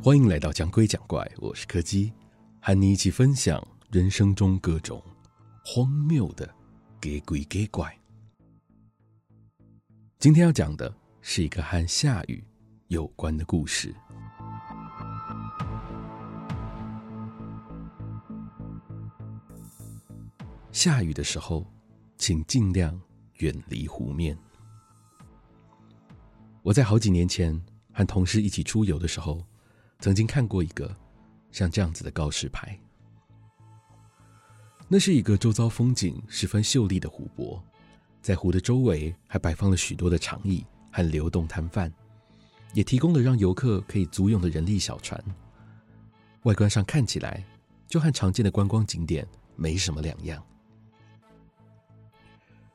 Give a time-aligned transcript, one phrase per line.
[0.00, 2.12] 欢迎来到讲鬼讲怪，我是柯基，
[2.60, 5.02] 和你一起分享人生中各种
[5.64, 6.48] 荒谬的
[7.00, 7.92] 给鬼给怪。
[10.20, 12.44] 今天要讲的是一个和下雨
[12.86, 13.92] 有关的故事。
[20.70, 21.66] 下雨的时候，
[22.16, 22.98] 请尽量
[23.38, 24.38] 远离湖面。
[26.62, 27.60] 我在好几年前
[27.92, 29.44] 和同事一起出游的时候。
[30.00, 30.94] 曾经看过一个
[31.50, 32.78] 像这样子的告示牌，
[34.86, 37.60] 那是一个周遭风景十分秀丽的湖泊，
[38.22, 41.92] 在湖的周围还摆放了许多的长椅和流动摊贩，
[42.74, 45.20] 也提供了让游客可以租用的人力小船。
[46.44, 47.44] 外观上看起来
[47.88, 50.40] 就和常见的观光景点没什么两样。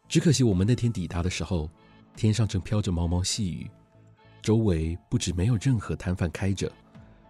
[0.10, 1.70] 只可惜我们那天抵达的时候，
[2.16, 3.70] 天上正飘着毛毛细雨，
[4.42, 6.72] 周围不止没有任何摊贩开着。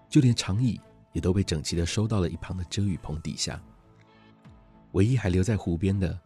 [0.09, 0.79] 就连长椅
[1.11, 3.59] 也都被整齐的收到了一旁的遮雨棚底下。
[4.91, 6.19] 唯一还留在湖边的，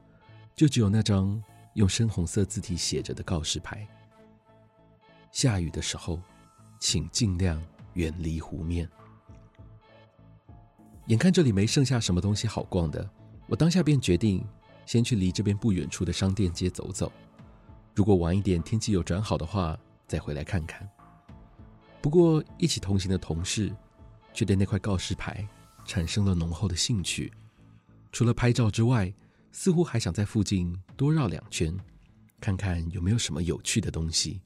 [0.56, 1.42] 就只有那张
[1.76, 3.88] 用深红色字体写着的告示牌
[5.32, 6.20] ：“下雨的时候，
[6.80, 8.90] 请尽量远离湖面。”
[11.08, 13.10] 眼看这里没剩下什么东西好逛的，
[13.46, 14.46] 我当下便决定
[14.86, 17.10] 先去离这边不远处的商店街走走。
[17.98, 19.76] 如果晚一点天气有转好的话，
[20.08, 20.88] 再回来看看。
[22.00, 23.76] 不过，一起同行的同事
[24.36, 25.44] 却对那块告示牌
[25.84, 27.34] 产生了浓厚的兴趣。
[28.12, 29.12] 除了拍照之外，
[29.52, 31.76] 似乎还想在附近多绕两圈，
[32.40, 34.44] 看看有没有什么有趣的东西。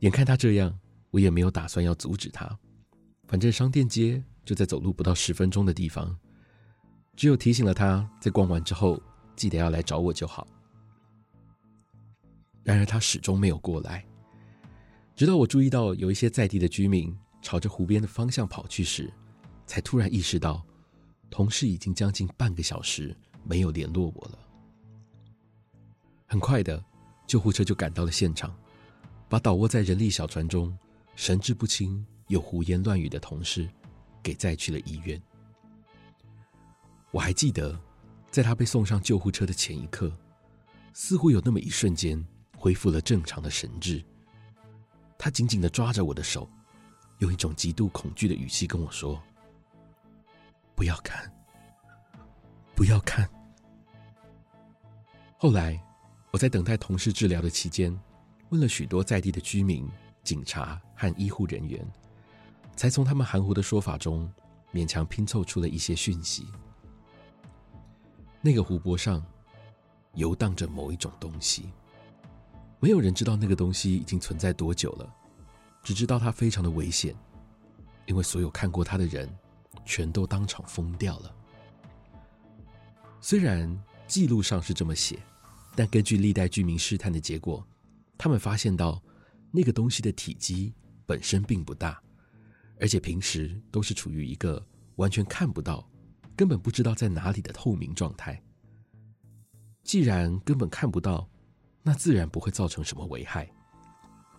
[0.00, 0.76] 眼看他这样，
[1.12, 2.58] 我也没有打算要阻止他。
[3.28, 6.18] 反正商店街就在走路不到十分钟的地方，
[7.14, 9.00] 只有提醒了他在逛完之后
[9.36, 10.44] 记得要来找我就好。
[12.64, 14.04] 然而他始终没有过来。
[15.14, 19.12] 直到我注意到有一些在地的居民朝着湖边的方向跑去时，
[19.66, 20.64] 才突然意识到，
[21.30, 24.38] 同事已经将近半个小时没有联络我了。
[26.26, 26.82] 很快的，
[27.26, 28.56] 救护车就赶到了现场，
[29.28, 30.76] 把倒卧在人力小船中、
[31.14, 33.68] 神志不清又胡言乱语的同事
[34.22, 35.20] 给载去了医院。
[37.10, 37.78] 我还记得，
[38.30, 40.10] 在他被送上救护车的前一刻，
[40.94, 42.24] 似乎有那么一瞬间
[42.62, 44.00] 恢复了正常的神智。
[45.18, 46.48] 他紧紧的抓着我的手，
[47.18, 49.20] 用一种极度恐惧的语气跟我说
[50.76, 51.28] ：“不要看，
[52.76, 53.28] 不要看。”
[55.38, 55.76] 后来，
[56.30, 58.00] 我在等待同事治疗的期间，
[58.50, 59.88] 问了许多在地的居民、
[60.22, 61.84] 警察和医护人员，
[62.76, 64.32] 才从他们含糊的说法中
[64.72, 66.46] 勉强拼凑出了一些讯息。
[68.40, 69.20] 那个湖泊上
[70.14, 71.68] 游荡着某一种东西。
[72.82, 75.08] 没有人知道那个东西已经存在多久了，
[75.84, 77.14] 只知道它非常的危险，
[78.06, 79.32] 因为所有看过它的人
[79.84, 81.32] 全都当场疯掉了。
[83.20, 83.72] 虽然
[84.08, 85.16] 记录上是这么写，
[85.76, 87.64] 但根据历代居民试探的结果，
[88.18, 89.00] 他们发现到
[89.52, 90.74] 那个东西的体积
[91.06, 92.02] 本身并不大，
[92.80, 94.60] 而且平时都是处于一个
[94.96, 95.88] 完全看不到、
[96.34, 98.42] 根本不知道在哪里的透明状态。
[99.84, 101.30] 既然根本看不到，
[101.82, 103.50] 那自然不会造成什么危害，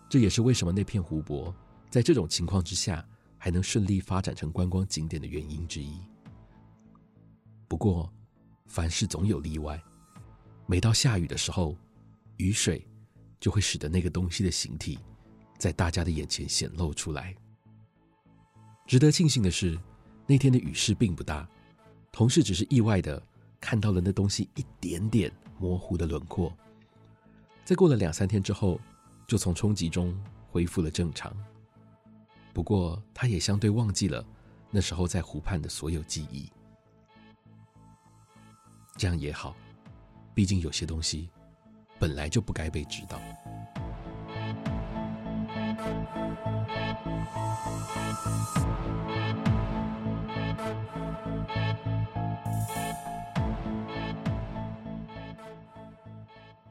[0.08, 1.54] 这也是为什么那片湖泊
[1.90, 3.06] 在这种情况之下
[3.36, 6.00] 还能顺利发展成观光景点的原因之一。
[7.68, 8.10] 不过，
[8.66, 9.82] 凡事总有例外，
[10.66, 11.76] 每到下雨的时候，
[12.38, 12.86] 雨水
[13.38, 14.98] 就会使得那个东西的形体
[15.58, 17.34] 在大家的眼前显露出来。
[18.86, 19.78] 值得庆幸的是，
[20.26, 21.46] 那天的雨势并不大，
[22.10, 23.22] 同事只是意外的
[23.60, 26.56] 看到了那东西一点点模糊的轮廓。
[27.64, 28.78] 在过了两三天之后，
[29.26, 30.14] 就从冲击中
[30.50, 31.34] 恢复了正常。
[32.52, 34.24] 不过，他也相对忘记了
[34.70, 36.48] 那时候在湖畔的所有记忆。
[38.96, 39.56] 这样也好，
[40.34, 41.30] 毕竟有些东西
[41.98, 43.18] 本来就不该被知道。